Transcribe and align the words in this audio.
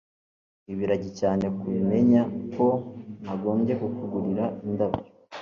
ibiragi 0.71 1.09
cyane 1.19 1.45
kubimenya 1.59 2.21
Ko 2.55 2.67
nagombye 3.23 3.73
kukugurira 3.81 4.45
indabyo 4.67 5.05